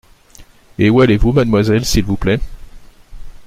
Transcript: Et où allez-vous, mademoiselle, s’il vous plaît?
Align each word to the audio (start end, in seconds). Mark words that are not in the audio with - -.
Et 0.79 0.89
où 0.89 0.99
allez-vous, 1.01 1.31
mademoiselle, 1.31 1.85
s’il 1.85 2.05
vous 2.05 2.17
plaît? 2.17 2.39